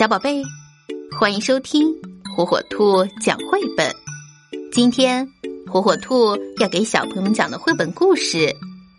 [0.00, 0.42] 小宝贝，
[1.14, 1.94] 欢迎收听
[2.34, 3.94] 火火兔讲绘本。
[4.72, 5.28] 今天
[5.70, 8.50] 火火兔要给小朋友们讲的绘本故事，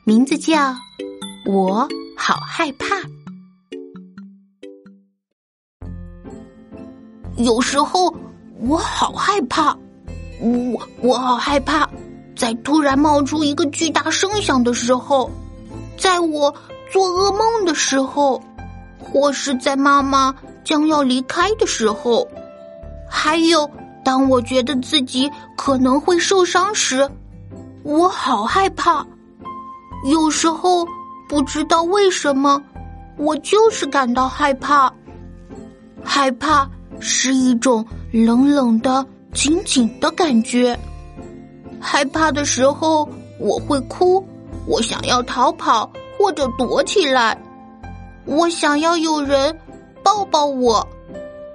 [0.06, 0.54] 名字叫
[1.48, 2.86] 《我好害怕》。
[7.38, 8.15] 有时候
[8.60, 9.76] 我好害怕，
[10.40, 11.90] 我我好害怕，
[12.36, 15.31] 在突然冒出一个巨大声响的时候，
[15.97, 16.54] 在我
[16.91, 18.40] 做噩梦的时候，
[18.99, 22.27] 或是在妈妈将要离开的时候，
[23.09, 23.69] 还有
[24.03, 27.09] 当我觉得自己可能会受伤时，
[27.83, 29.05] 我好害怕。
[30.11, 30.88] 有时候
[31.29, 32.61] 不知道为什么，
[33.17, 34.91] 我就是感到害怕，
[36.03, 36.69] 害怕。
[37.03, 40.77] 是一种冷冷的、紧紧的感觉。
[41.80, 44.23] 害怕的时候，我会哭，
[44.67, 47.35] 我想要逃跑或者躲起来，
[48.25, 49.57] 我想要有人
[50.03, 50.87] 抱抱我，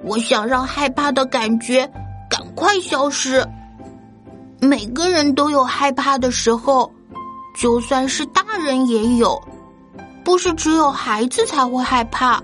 [0.03, 1.91] 我想让害怕的感觉
[2.29, 3.47] 赶快消失。
[4.61, 6.91] 每个人都有害怕的时候，
[7.59, 9.41] 就算是大人也有，
[10.25, 12.43] 不是只有孩子才会害怕。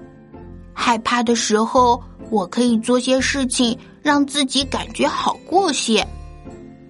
[0.73, 2.03] 害怕的时候。
[2.31, 6.09] 我可以做些事情让自己感觉好过些，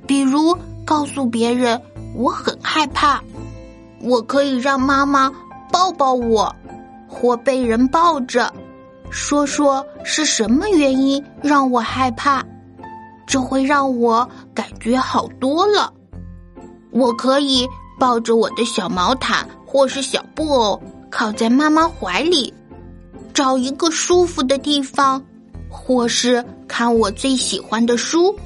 [0.06, 1.82] 比如告诉别人
[2.14, 3.20] 我很害怕。
[4.00, 5.32] 我可以让妈妈
[5.72, 6.54] 抱抱我，
[7.08, 8.54] 或被人抱着，
[9.12, 12.42] 说说是什么原因让我害怕，
[13.26, 15.92] 这会让我感觉好多了。
[16.90, 17.68] 我可以
[18.00, 22.52] 抱着我的小毛毯或是小布偶，靠在妈妈怀里，
[23.34, 25.22] 找一个舒服的地方。
[25.74, 28.36] 或是看我最喜欢的书，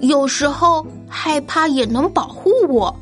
[0.00, 2.92] 有时候害怕也能保护我，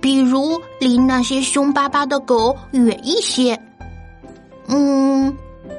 [0.00, 3.58] 比如离那些凶巴巴的狗远一些。
[4.66, 5.36] 嗯，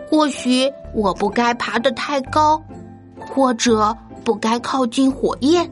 [0.09, 2.61] 或许我不该爬得太高，
[3.19, 5.69] 或者不该靠近火焰。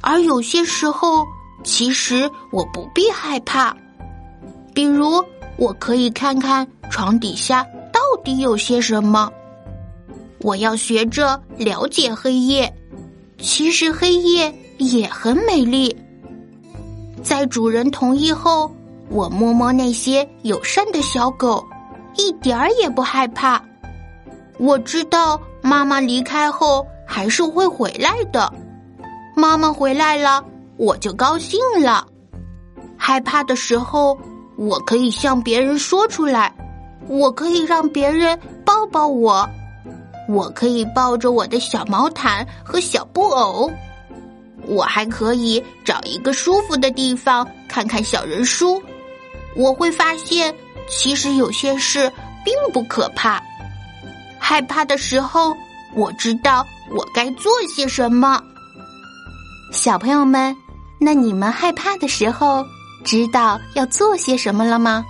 [0.00, 1.26] 而有些时候，
[1.64, 3.76] 其实我不必害怕，
[4.72, 5.22] 比如
[5.56, 9.30] 我可以看看床底下到底有些什么。
[10.40, 12.72] 我要学着了解黑夜，
[13.38, 15.94] 其实黑夜也很美丽。
[17.22, 18.70] 在主人同意后，
[19.10, 21.66] 我摸摸那些友善的小狗，
[22.18, 23.62] 一点儿也不害怕。
[24.58, 28.52] 我知道妈妈离开后还是会回来的，
[29.34, 30.44] 妈妈回来了，
[30.76, 32.06] 我就高兴了。
[32.96, 34.18] 害怕的时候，
[34.56, 36.52] 我可以向别人说出来，
[37.06, 39.48] 我可以让别人抱抱我。
[40.28, 43.72] 我可以抱着我的小毛毯和小布偶，
[44.66, 48.82] 我还可以找一个舒服的地方看看小人书。
[49.56, 50.54] 我会发现，
[50.90, 52.12] 其实有些事
[52.44, 53.42] 并不可怕。
[54.38, 55.56] 害怕的时候，
[55.94, 58.42] 我知道我该做些什么。
[59.72, 60.56] 小朋友们，
[60.98, 62.64] 那你们害怕的时候，
[63.04, 65.04] 知道要做些什么了吗？